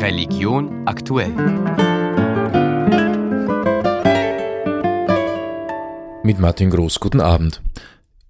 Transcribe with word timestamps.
Religion 0.00 0.86
aktuell. 0.86 1.34
Mit 6.22 6.38
Martin 6.38 6.70
Groß, 6.70 7.00
guten 7.00 7.20
Abend. 7.20 7.60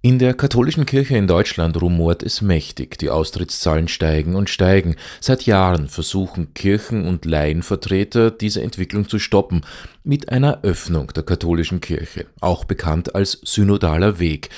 In 0.00 0.20
der 0.20 0.34
katholischen 0.34 0.86
Kirche 0.86 1.16
in 1.16 1.26
Deutschland 1.26 1.82
rumort 1.82 2.22
es 2.22 2.40
mächtig, 2.40 2.98
die 2.98 3.10
Austrittszahlen 3.10 3.88
steigen 3.88 4.36
und 4.36 4.48
steigen. 4.48 4.94
Seit 5.20 5.42
Jahren 5.42 5.88
versuchen 5.88 6.54
Kirchen- 6.54 7.04
und 7.04 7.24
Laienvertreter, 7.24 8.30
diese 8.30 8.62
Entwicklung 8.62 9.08
zu 9.08 9.18
stoppen, 9.18 9.62
mit 10.04 10.28
einer 10.28 10.62
Öffnung 10.62 11.08
der 11.08 11.24
katholischen 11.24 11.80
Kirche, 11.80 12.26
auch 12.40 12.62
bekannt 12.62 13.16
als 13.16 13.40
synodaler 13.42 14.20
Weg. 14.20 14.50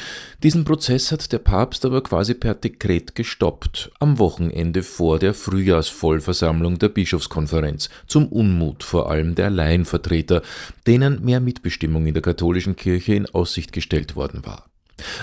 Diesen 0.43 0.67
Prozess 0.67 1.11
hat 1.11 1.33
der 1.33 1.39
Papst 1.39 1.87
aber 1.87 2.03
quasi 2.03 2.35
per 2.35 2.55
Dekret 2.55 3.15
gestoppt, 3.15 3.93
am 3.99 4.19
Wochenende 4.19 4.83
vor 4.83 5.19
der 5.19 5.33
Frühjahrsvollversammlung 5.33 6.79
der 6.79 6.91
Bischofskonferenz, 6.91 7.89
zum 8.07 8.29
Unmut 8.29 8.85
vor 8.85 9.11
allem 9.11 9.35
der 9.35 9.49
Laienvertreter, 9.49 10.43
denen 10.87 11.25
mehr 11.25 11.41
Mitbestimmung 11.41 12.07
in 12.07 12.13
der 12.13 12.23
katholischen 12.23 12.77
Kirche 12.77 13.15
in 13.15 13.25
Aussicht 13.25 13.73
gestellt 13.73 14.17
worden 14.17 14.45
war. 14.45 14.70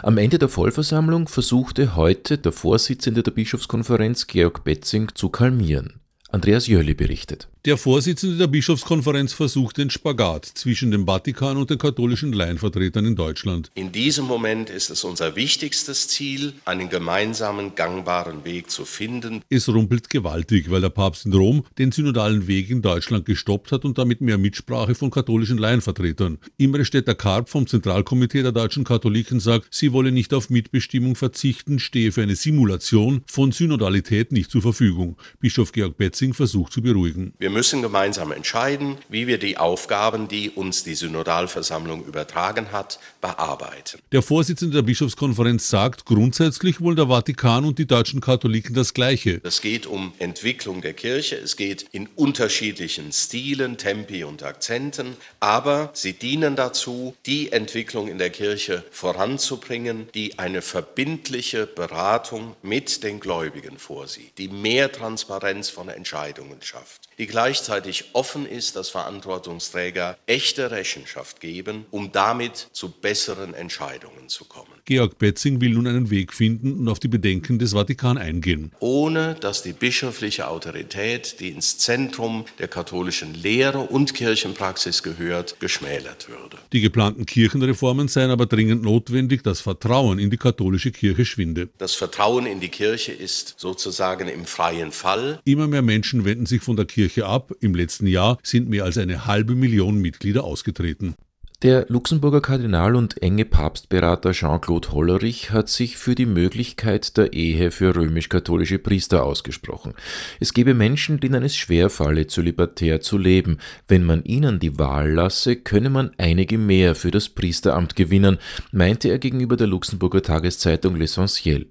Am 0.03 0.17
Ende 0.17 0.39
der 0.39 0.49
Vollversammlung 0.49 1.27
versuchte 1.27 1.95
heute 1.95 2.37
der 2.37 2.51
Vorsitzende 2.51 3.23
der 3.23 3.31
Bischofskonferenz 3.31 4.27
Georg 4.27 4.63
Betzing 4.63 5.09
zu 5.15 5.29
kalmieren. 5.29 5.99
Andreas 6.29 6.67
Jöli 6.67 6.93
berichtet. 6.93 7.47
Der 7.67 7.75
Vorsitzende 7.75 8.37
der 8.37 8.47
Bischofskonferenz 8.47 9.33
versucht 9.33 9.77
den 9.77 9.89
Spagat 9.89 10.45
zwischen 10.45 10.89
dem 10.89 11.05
Vatikan 11.05 11.57
und 11.57 11.69
den 11.69 11.77
katholischen 11.77 12.31
Laienvertretern 12.31 13.05
in 13.05 13.17
Deutschland. 13.17 13.71
In 13.75 13.91
diesem 13.91 14.23
Moment 14.23 14.69
ist 14.69 14.89
es 14.89 15.03
unser 15.03 15.35
wichtigstes 15.35 16.07
Ziel, 16.07 16.53
einen 16.63 16.87
gemeinsamen 16.87 17.75
gangbaren 17.75 18.45
Weg 18.45 18.71
zu 18.71 18.85
finden. 18.85 19.41
Es 19.49 19.67
rumpelt 19.67 20.09
gewaltig, 20.09 20.71
weil 20.71 20.79
der 20.79 20.91
Papst 20.91 21.25
in 21.25 21.33
Rom 21.33 21.65
den 21.77 21.91
synodalen 21.91 22.47
Weg 22.47 22.69
in 22.69 22.81
Deutschland 22.81 23.25
gestoppt 23.25 23.73
hat 23.73 23.83
und 23.83 23.97
damit 23.97 24.21
mehr 24.21 24.37
Mitsprache 24.37 24.95
von 24.95 25.11
katholischen 25.11 25.57
Laienvertretern. 25.57 26.37
Imre 26.55 26.85
Stetter-Karp 26.85 27.49
vom 27.49 27.67
Zentralkomitee 27.67 28.43
der 28.43 28.53
deutschen 28.53 28.85
Katholiken 28.85 29.41
sagt, 29.41 29.67
sie 29.71 29.91
wolle 29.91 30.13
nicht 30.13 30.33
auf 30.33 30.49
Mitbestimmung 30.49 31.17
verzichten, 31.17 31.79
stehe 31.79 32.13
für 32.13 32.21
eine 32.21 32.37
Simulation 32.37 33.23
von 33.27 33.51
Synodalität 33.51 34.31
nicht 34.31 34.51
zur 34.51 34.61
Verfügung. 34.61 35.17
Bischof 35.41 35.73
Georg 35.73 35.97
Betzing 35.97 36.33
versucht 36.33 36.71
zu 36.71 36.81
beruhigen. 36.81 37.33
Wir 37.39 37.56
müssen 37.57 37.81
gemeinsam 37.81 38.31
entscheiden, 38.31 38.99
wie 39.09 39.25
wir 39.25 39.39
die 39.39 39.57
Aufgaben, 39.57 40.27
die 40.27 40.51
uns 40.51 40.83
die 40.83 40.93
Synodalversammlung 40.93 42.05
übertragen 42.05 42.71
hat, 42.71 42.99
bearbeiten. 43.19 43.99
Der 44.11 44.21
Vorsitzende 44.21 44.75
der 44.75 44.83
Bischofskonferenz 44.83 45.67
sagt, 45.67 46.05
grundsätzlich 46.05 46.81
wollen 46.81 46.97
der 46.97 47.07
Vatikan 47.07 47.65
und 47.65 47.79
die 47.79 47.87
deutschen 47.87 48.21
Katholiken 48.21 48.75
das 48.75 48.93
Gleiche. 48.93 49.41
Es 49.43 49.61
geht 49.61 49.87
um 49.87 50.13
Entwicklung 50.19 50.81
der 50.81 50.93
Kirche, 50.93 51.37
es 51.37 51.55
geht 51.55 51.87
in 51.91 52.07
unterschiedlichen 52.15 53.11
Stilen, 53.11 53.77
Tempi 53.77 54.23
und 54.23 54.43
Akzenten, 54.43 55.17
aber 55.39 55.89
sie 55.93 56.13
dienen 56.13 56.55
dazu, 56.55 57.15
die 57.25 57.51
Entwicklung 57.51 58.07
in 58.07 58.19
der 58.19 58.29
Kirche 58.29 58.83
voranzubringen, 58.91 60.09
die 60.13 60.37
eine 60.37 60.61
verbindliche 60.61 61.65
Beratung 61.65 62.55
mit 62.61 63.01
den 63.03 63.19
Gläubigen 63.19 63.79
vorsieht, 63.79 64.37
die 64.37 64.47
mehr 64.47 64.91
Transparenz 64.91 65.71
von 65.71 65.89
Entscheidungen 65.89 66.61
schafft, 66.61 67.09
die 67.17 67.25
gleichzeitig 67.37 68.05
offen 68.13 68.47
ist, 68.47 68.75
dass 68.75 68.89
Verantwortungsträger 68.89 70.17
echte 70.25 70.71
Rechenschaft 70.71 71.39
geben, 71.39 71.85
um 71.91 72.11
damit 72.11 72.69
zu 72.71 72.89
besseren 72.89 73.53
Entscheidungen 73.53 74.27
zu 74.27 74.45
kommen. 74.45 74.71
Georg 74.85 75.19
Betzing 75.19 75.61
will 75.61 75.71
nun 75.71 75.85
einen 75.85 76.09
Weg 76.09 76.33
finden 76.33 76.79
und 76.79 76.89
auf 76.89 76.99
die 76.99 77.09
Bedenken 77.09 77.59
des 77.59 77.73
Vatikan 77.73 78.17
eingehen. 78.17 78.71
Ohne 78.79 79.35
dass 79.35 79.61
die 79.61 79.73
bischöfliche 79.73 80.47
Autorität, 80.47 81.39
die 81.39 81.49
ins 81.49 81.77
Zentrum 81.77 82.45
der 82.57 82.69
katholischen 82.69 83.35
Lehre 83.35 83.81
und 83.81 84.15
Kirchenpraxis 84.15 85.03
gehört, 85.03 85.59
geschmälert 85.59 86.29
würde. 86.29 86.57
Die 86.73 86.81
geplanten 86.81 87.27
Kirchenreformen 87.27 88.07
seien 88.07 88.31
aber 88.31 88.47
dringend 88.47 88.81
notwendig, 88.81 89.43
das 89.43 89.61
Vertrauen 89.61 90.17
in 90.17 90.31
die 90.31 90.37
katholische 90.37 90.91
Kirche 90.91 91.25
schwinde. 91.25 91.69
Das 91.77 91.93
Vertrauen 91.93 92.47
in 92.47 92.61
die 92.61 92.69
Kirche 92.69 93.11
ist 93.11 93.55
sozusagen 93.57 94.27
im 94.27 94.45
freien 94.45 94.91
Fall. 94.91 95.39
Immer 95.43 95.67
mehr 95.67 95.83
Menschen 95.83 96.25
wenden 96.25 96.47
sich 96.47 96.63
von 96.63 96.77
der 96.77 96.85
Kirche 96.85 97.26
ab. 97.27 97.51
Im 97.59 97.75
letzten 97.75 98.07
Jahr 98.07 98.37
sind 98.43 98.69
mehr 98.69 98.85
als 98.85 98.97
eine 98.97 99.25
halbe 99.25 99.55
Million 99.55 99.99
Mitglieder 99.99 100.43
ausgetreten. 100.43 101.15
Der 101.63 101.87
Luxemburger 101.89 102.39
Kardinal 102.39 102.95
und 102.95 103.19
enge 103.23 103.43
Papstberater 103.43 104.31
Jean-Claude 104.31 104.91
Hollerich 104.91 105.49
hat 105.49 105.69
sich 105.69 105.97
für 105.97 106.13
die 106.13 106.27
Möglichkeit 106.27 107.17
der 107.17 107.33
Ehe 107.33 107.71
für 107.71 107.95
römisch-katholische 107.95 108.77
Priester 108.77 109.23
ausgesprochen. 109.23 109.95
Es 110.39 110.53
gebe 110.53 110.75
Menschen, 110.75 111.19
denen 111.19 111.41
es 111.41 111.55
schwerfalle, 111.55 112.27
zölibatär 112.27 113.01
zu 113.01 113.17
leben. 113.17 113.57
Wenn 113.87 114.03
man 114.03 114.23
ihnen 114.23 114.59
die 114.59 114.77
Wahl 114.77 115.11
lasse, 115.11 115.55
könne 115.55 115.89
man 115.89 116.11
einige 116.19 116.59
mehr 116.59 116.93
für 116.93 117.09
das 117.09 117.29
Priesteramt 117.29 117.95
gewinnen, 117.95 118.37
meinte 118.71 119.09
er 119.09 119.17
gegenüber 119.17 119.57
der 119.57 119.65
Luxemburger 119.65 120.21
Tageszeitung 120.21 120.95
L'Essentiel. 120.95 121.65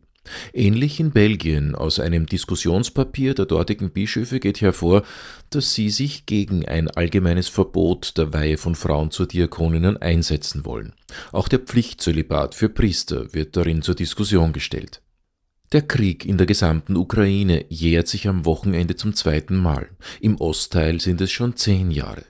Ähnlich 0.53 1.01
in 1.01 1.11
Belgien. 1.11 1.75
Aus 1.75 2.01
einem 2.01 2.27
Diskussionspapier 2.27 3.35
der 3.35 3.47
dortigen 3.47 3.91
Bischöfe 3.91 4.41
geht 4.41 4.61
hervor, 4.61 5.03
dass 5.51 5.75
sie 5.75 5.91
sich 5.91 6.27
gegen 6.27 6.67
ein 6.67 6.91
allgemeines 6.91 7.49
Verbot 7.49 8.17
der 8.19 8.33
Weihe 8.33 8.59
von 8.59 8.75
Frauen 8.75 9.11
zu 9.11 9.27
Diakoninnen 9.27 9.97
einsetzen 9.97 10.65
wollen. 10.65 10.93
Auch 11.33 11.49
der 11.49 11.61
Pflichtzölibat 11.61 12.55
für 12.55 12.69
Priester 12.69 13.33
wird 13.33 13.57
darin 13.57 13.83
zur 13.83 13.95
Diskussion 13.95 14.53
gestellt. 14.53 15.01
Der 15.73 15.83
Krieg 15.83 16.25
in 16.25 16.39
der 16.39 16.47
gesamten 16.47 16.97
Ukraine 16.97 17.65
jährt 17.69 18.07
sich 18.07 18.29
am 18.29 18.45
Wochenende 18.45 18.95
zum 18.95 19.15
zweiten 19.15 19.57
Mal. 19.57 19.89
Im 20.21 20.37
Ostteil 20.37 21.01
sind 21.01 21.21
es 21.21 21.33
schon 21.33 21.57
zehn 21.57 21.91
Jahre. 21.91 22.23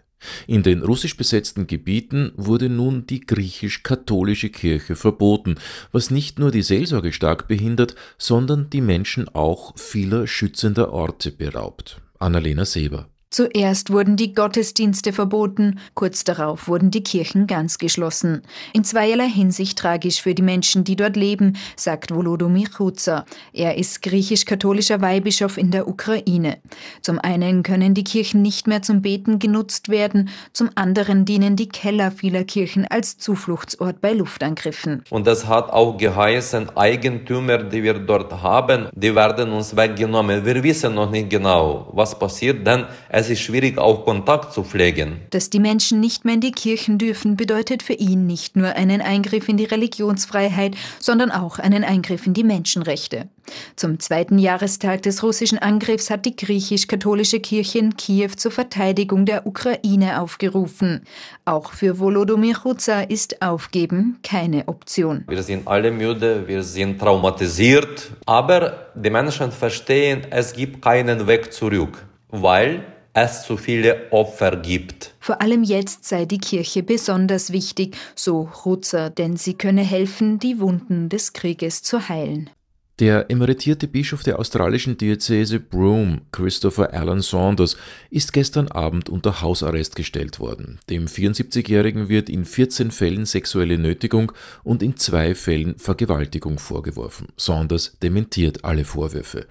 In 0.46 0.62
den 0.62 0.82
russisch 0.82 1.16
besetzten 1.16 1.66
Gebieten 1.66 2.32
wurde 2.36 2.68
nun 2.68 3.06
die 3.06 3.20
griechisch-katholische 3.20 4.50
Kirche 4.50 4.96
verboten, 4.96 5.56
was 5.92 6.10
nicht 6.10 6.38
nur 6.38 6.50
die 6.50 6.62
Seelsorge 6.62 7.12
stark 7.12 7.48
behindert, 7.48 7.94
sondern 8.18 8.70
die 8.70 8.80
Menschen 8.80 9.28
auch 9.28 9.76
vieler 9.78 10.26
schützender 10.26 10.92
Orte 10.92 11.32
beraubt. 11.32 12.00
Annalena 12.18 12.64
Seber 12.64 13.08
Zuerst 13.30 13.92
wurden 13.92 14.16
die 14.16 14.34
Gottesdienste 14.34 15.12
verboten, 15.12 15.80
kurz 15.94 16.22
darauf 16.22 16.68
wurden 16.68 16.92
die 16.92 17.02
Kirchen 17.02 17.48
ganz 17.48 17.78
geschlossen. 17.78 18.42
In 18.72 18.84
zweierlei 18.84 19.28
Hinsicht 19.28 19.78
tragisch 19.78 20.22
für 20.22 20.32
die 20.32 20.42
Menschen, 20.42 20.84
die 20.84 20.94
dort 20.94 21.16
leben, 21.16 21.56
sagt 21.74 22.14
Volodymyr 22.14 22.68
Chuza. 22.76 23.24
Er 23.52 23.76
ist 23.78 24.02
griechisch-katholischer 24.02 25.00
Weihbischof 25.00 25.58
in 25.58 25.72
der 25.72 25.88
Ukraine. 25.88 26.58
Zum 27.02 27.18
einen 27.18 27.64
können 27.64 27.94
die 27.94 28.04
Kirchen 28.04 28.42
nicht 28.42 28.68
mehr 28.68 28.82
zum 28.82 29.02
Beten 29.02 29.40
genutzt 29.40 29.88
werden, 29.88 30.28
zum 30.52 30.70
anderen 30.76 31.24
dienen 31.24 31.56
die 31.56 31.68
Keller 31.68 32.12
vieler 32.12 32.44
Kirchen 32.44 32.86
als 32.86 33.18
Zufluchtsort 33.18 34.00
bei 34.00 34.12
Luftangriffen. 34.12 35.02
Und 35.10 35.26
das 35.26 35.48
hat 35.48 35.70
auch 35.70 35.96
geheißen, 35.96 36.76
Eigentümer, 36.76 37.58
die 37.58 37.82
wir 37.82 37.94
dort 37.94 38.40
haben, 38.40 38.88
die 38.94 39.14
werden 39.14 39.50
uns 39.50 39.76
weggenommen. 39.76 40.44
Wir 40.44 40.62
wissen 40.62 40.94
noch 40.94 41.10
nicht 41.10 41.28
genau, 41.28 41.90
was 41.92 42.16
passiert, 42.16 42.64
denn 42.64 42.84
es 43.08 43.25
es 43.26 43.30
ist 43.30 43.40
schwierig, 43.40 43.76
auch 43.76 44.04
Kontakt 44.04 44.52
zu 44.52 44.62
pflegen. 44.62 45.20
Dass 45.30 45.50
die 45.50 45.58
Menschen 45.58 45.98
nicht 45.98 46.24
mehr 46.24 46.34
in 46.34 46.40
die 46.40 46.52
Kirchen 46.52 46.96
dürfen, 46.96 47.36
bedeutet 47.36 47.82
für 47.82 47.94
ihn 47.94 48.24
nicht 48.24 48.54
nur 48.54 48.68
einen 48.68 49.00
Eingriff 49.00 49.48
in 49.48 49.56
die 49.56 49.64
Religionsfreiheit, 49.64 50.76
sondern 51.00 51.32
auch 51.32 51.58
einen 51.58 51.82
Eingriff 51.82 52.24
in 52.26 52.34
die 52.34 52.44
Menschenrechte. 52.44 53.28
Zum 53.74 53.98
zweiten 53.98 54.38
Jahrestag 54.38 55.02
des 55.02 55.22
russischen 55.22 55.58
Angriffs 55.58 56.08
hat 56.08 56.24
die 56.24 56.36
griechisch-katholische 56.36 57.40
Kirche 57.40 57.78
in 57.78 57.96
Kiew 57.96 58.30
zur 58.36 58.52
Verteidigung 58.52 59.26
der 59.26 59.46
Ukraine 59.46 60.20
aufgerufen. 60.20 61.02
Auch 61.44 61.72
für 61.72 61.98
Volodymyr 61.98 62.54
Chuza 62.62 63.02
ist 63.02 63.42
Aufgeben 63.42 64.18
keine 64.22 64.68
Option. 64.68 65.24
Wir 65.26 65.42
sind 65.42 65.66
alle 65.66 65.90
müde, 65.90 66.46
wir 66.46 66.62
sind 66.62 67.00
traumatisiert, 67.00 68.10
aber 68.24 68.86
die 68.94 69.10
Menschen 69.10 69.50
verstehen, 69.50 70.22
es 70.30 70.52
gibt 70.52 70.82
keinen 70.82 71.26
Weg 71.26 71.52
zurück, 71.52 72.04
weil 72.30 72.84
es 73.16 73.44
zu 73.44 73.56
viele 73.56 74.12
Opfer 74.12 74.56
gibt. 74.56 75.14
Vor 75.20 75.40
allem 75.40 75.62
jetzt 75.62 76.04
sei 76.04 76.26
die 76.26 76.38
Kirche 76.38 76.82
besonders 76.82 77.50
wichtig, 77.50 77.96
so 78.14 78.48
Rutzer, 78.64 79.10
denn 79.10 79.36
sie 79.36 79.54
könne 79.54 79.82
helfen, 79.82 80.38
die 80.38 80.60
Wunden 80.60 81.08
des 81.08 81.32
Krieges 81.32 81.82
zu 81.82 82.08
heilen. 82.08 82.50
Der 82.98 83.30
emeritierte 83.30 83.88
Bischof 83.88 84.22
der 84.22 84.38
australischen 84.38 84.96
Diözese 84.96 85.60
Broome, 85.60 86.22
Christopher 86.32 86.94
Alan 86.94 87.20
Saunders, 87.20 87.76
ist 88.08 88.32
gestern 88.32 88.68
Abend 88.68 89.10
unter 89.10 89.42
Hausarrest 89.42 89.96
gestellt 89.96 90.40
worden. 90.40 90.78
Dem 90.88 91.04
74-Jährigen 91.04 92.08
wird 92.08 92.30
in 92.30 92.46
14 92.46 92.90
Fällen 92.90 93.26
sexuelle 93.26 93.76
Nötigung 93.76 94.32
und 94.64 94.82
in 94.82 94.96
zwei 94.96 95.34
Fällen 95.34 95.78
Vergewaltigung 95.78 96.58
vorgeworfen. 96.58 97.28
Saunders 97.36 97.98
dementiert 98.02 98.64
alle 98.64 98.86
Vorwürfe. 98.86 99.46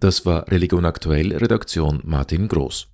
Das 0.00 0.26
war 0.26 0.50
Religion 0.50 0.84
aktuell, 0.84 1.36
Redaktion 1.36 2.00
Martin 2.04 2.48
Groß. 2.48 2.88